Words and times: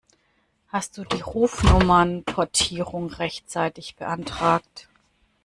Hast 0.69 0.97
du 0.97 1.03
die 1.03 1.21
Rufnummernportierung 1.21 3.11
rechtzeitig 3.13 3.95
beantragt? 3.97 4.89